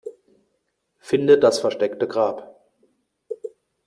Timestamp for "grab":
2.07-2.59